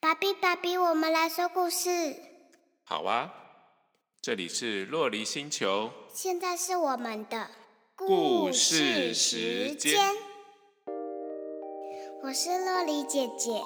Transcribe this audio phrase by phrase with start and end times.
[0.00, 2.16] 爸比，爸比，我们来说故事。
[2.84, 3.32] 好啊，
[4.20, 5.90] 这里是洛黎星球。
[6.12, 7.48] 现在是我们的
[7.94, 10.14] 故事时间。
[12.22, 13.60] 我是洛黎姐姐。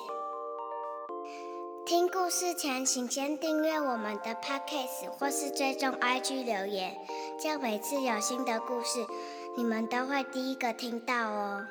[1.86, 6.96] 听故事前，请先订阅我们的 Podcast 或是追踪 IG 留言，
[7.40, 9.06] 这样每次有新的故事，
[9.56, 11.66] 你们都会第一个听到哦。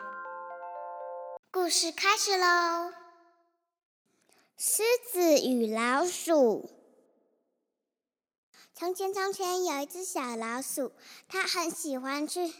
[1.52, 2.92] 故事开始喽！
[4.58, 6.70] 狮子与老鼠。
[8.74, 10.94] 从前，从前有一只小老鼠，
[11.28, 12.54] 它很喜欢去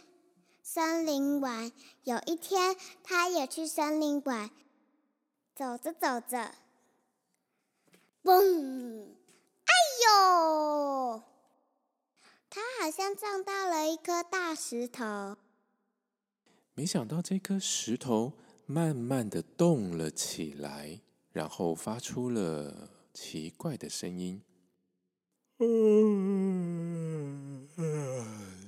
[0.62, 1.72] 森林玩。
[2.04, 4.50] 有一天，它也去森林玩，
[5.54, 6.54] 走着走着，
[8.22, 9.08] 嘣！
[9.64, 9.72] 哎
[10.06, 11.22] 呦！
[12.50, 15.36] 它好像撞到了一颗大石头。
[16.74, 18.34] 没想到这颗石头
[18.66, 21.00] 慢慢的动了起来。
[21.36, 24.40] 然后发出了奇怪的声音。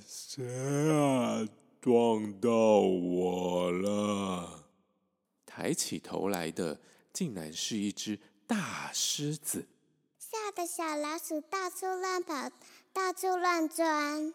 [0.05, 0.45] 谁
[0.91, 1.47] 啊？
[1.81, 4.65] 撞到我了！
[5.47, 6.79] 抬起头来的，
[7.11, 9.67] 竟然是一只大狮子。
[10.19, 12.51] 吓得小老鼠到处乱跑，
[12.93, 14.31] 到处乱钻。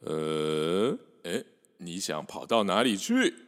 [0.00, 1.44] 呃，哎，
[1.76, 3.41] 你想跑到哪里去？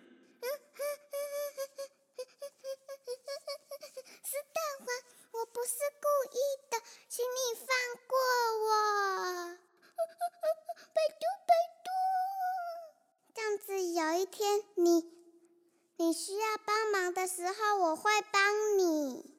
[16.14, 19.34] 需要帮忙的时候我会帮你，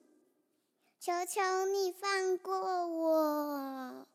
[0.99, 4.05] 求求你放过我。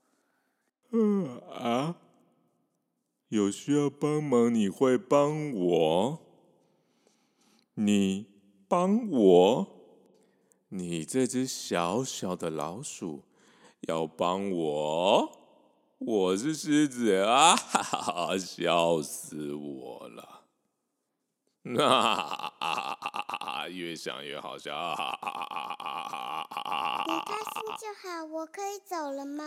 [0.92, 1.96] 嗯啊，
[3.28, 6.18] 有需要帮忙你会帮我？
[7.74, 8.26] 你
[8.68, 9.66] 帮我？
[10.68, 13.22] 你这只小小的老鼠
[13.80, 15.40] 要帮我？
[15.98, 17.56] 我是狮子啊！
[17.56, 20.39] 哈哈，笑死我了。
[21.78, 23.68] 啊！
[23.68, 24.72] 越想越好笑。
[27.06, 29.44] 你开心就好，我可以走了吗？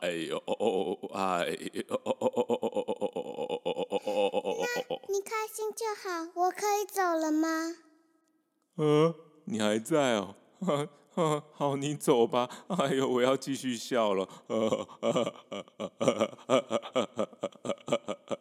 [0.00, 0.38] 哎呦，
[1.12, 2.00] 哎呦！
[5.08, 7.48] 你开心就好，我可以走了吗？
[8.76, 9.14] 呃，
[9.46, 10.34] 你还在哦。
[11.52, 12.50] 好，你走吧。
[12.68, 14.28] 哎呦，我要继续笑了。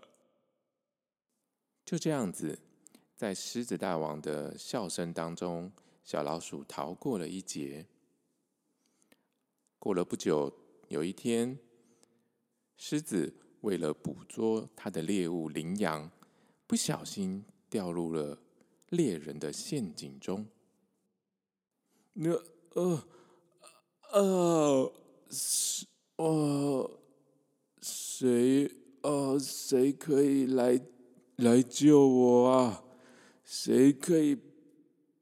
[1.86, 2.58] 就这样子，
[3.16, 5.72] 在狮子大王的笑声当中，
[6.04, 7.86] 小老鼠逃过了一劫。
[9.78, 10.52] 过了不久，
[10.88, 11.60] 有一天，
[12.76, 16.10] 狮子为了捕捉它的猎物羚羊，
[16.66, 18.40] 不小心掉入了
[18.90, 20.48] 猎人的陷阱中。
[22.14, 22.42] 那。
[22.74, 23.04] 呃，
[24.12, 24.94] 呃，
[25.30, 25.86] 是，
[26.16, 27.00] 呃，
[27.82, 30.82] 谁，呃，谁可以来
[31.36, 32.84] 来救我啊？
[33.44, 34.38] 谁可以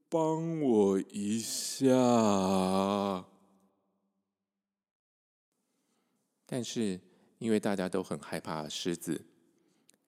[0.07, 3.25] 帮我一下？
[6.45, 6.99] 但是，
[7.39, 9.25] 因为大家都很害怕狮子，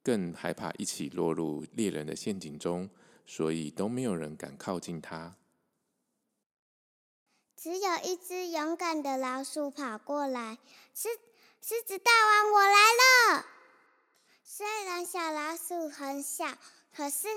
[0.02, 2.90] 更害怕一起落入猎人的陷阱中，
[3.26, 5.36] 所以都没有人敢靠近它。
[7.64, 10.58] 只有一只勇敢的老鼠跑过来，
[10.94, 11.08] 狮
[11.62, 13.46] 狮子大王，我来了。
[14.44, 16.44] 虽然小老鼠很小，
[16.94, 17.30] 可是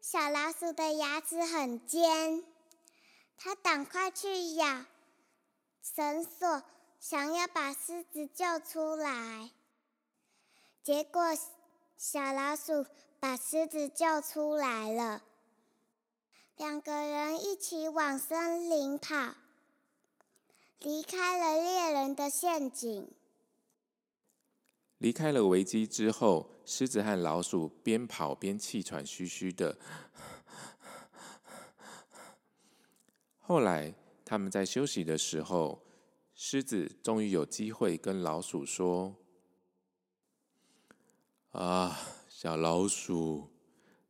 [0.00, 2.44] 小老鼠的牙齿很尖，
[3.36, 4.84] 它赶快去咬
[5.82, 6.62] 绳索，
[7.00, 9.50] 想要把狮子救出来。
[10.84, 11.36] 结果
[11.98, 12.86] 小老鼠
[13.18, 15.22] 把狮子救出来了，
[16.54, 19.34] 两个人一起往森林跑。
[20.84, 23.08] 离开了猎人的陷阱，
[24.98, 29.78] 离开了危机之后，狮子和老鼠边跑边气喘吁吁的。
[33.38, 33.94] 后来
[34.24, 35.84] 他们在休息的时候，
[36.34, 39.14] 狮子终于有机会跟老鼠说
[41.52, 41.96] ：“啊，
[42.28, 43.50] 小老鼠，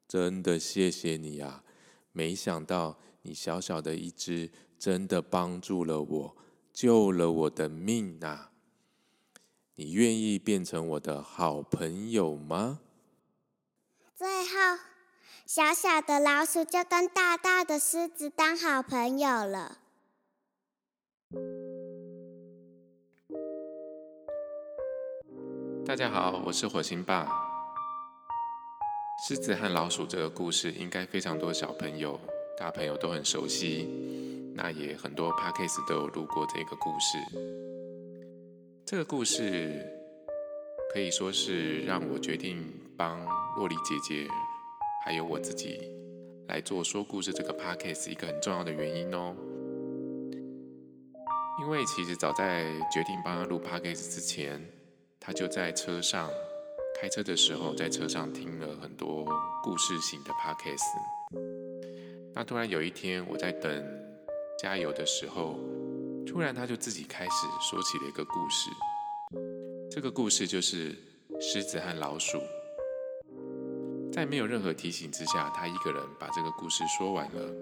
[0.09, 1.65] 真的谢谢你啊！
[2.13, 6.37] 没想到你小小的一只，真的帮助了我。”
[6.73, 8.51] 救了我的命啊！
[9.75, 12.81] 你愿意变成我的好朋友吗？
[14.15, 14.79] 最后，
[15.47, 19.79] 小小的老鼠就跟大大的狮子当好朋友了。
[25.85, 27.29] 大大家好，我是火星爸。
[29.29, 32.19] 狮子和老鼠这个故事，应该非常多小朋友、
[32.57, 34.22] 大朋友都很熟悉。
[34.55, 37.19] 那也很多 podcast 都有录过这个故事。
[38.85, 39.85] 这个故事
[40.93, 42.63] 可以说是让我决定
[42.97, 43.25] 帮
[43.57, 44.29] 洛丽姐姐，
[45.05, 45.81] 还有我自己
[46.49, 49.35] 来做说故事这个 podcast 一个很重要的原因哦。
[51.61, 54.61] 因为其实早在决定帮她录 podcast 之前，
[55.19, 56.29] 她就在车上
[57.01, 59.25] 开车的时候，在车上听了很多
[59.63, 60.83] 故事型的 podcast。
[62.35, 64.02] 那突然有一天，我在等。
[64.63, 65.59] 加油的时候，
[66.25, 67.31] 突然他就自己开始
[67.61, 68.71] 说起了一个故事。
[69.91, 70.95] 这个故事就是
[71.41, 72.39] 狮子和老鼠。
[74.13, 77.53] 在没有任何提醒之下，他一个人把这个故事说完了。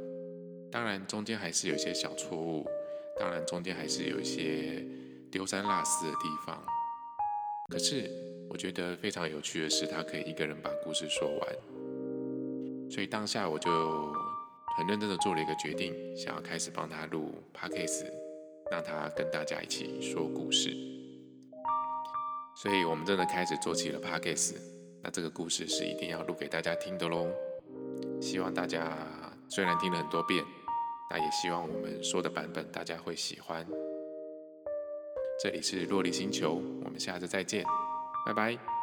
[0.71, 2.69] 当然中间还是有一些小错误，
[3.19, 4.85] 当然中间还是有一些
[5.33, 6.63] 丢三落四的地方。
[7.71, 8.11] 可是
[8.51, 12.91] 我觉得非常有趣的是，他可以一个人把故事说完。
[12.91, 14.20] 所以当下我就。
[14.77, 18.07] 很认真的做了一个决定，想要开始帮他录 podcast，
[18.71, 20.71] 让他跟大家一起说故事。
[22.57, 24.57] 所以我们真的开始做起了 podcast。
[25.03, 27.27] 那这个故事是一定要录给大家听的喽。
[28.21, 28.97] 希望大家
[29.49, 30.45] 虽然听了很多遍，
[31.11, 33.67] 那也希望我们说的版本大家会喜欢。
[35.43, 37.65] 这里是洛丽星球，我们下次再见，
[38.27, 38.80] 拜拜。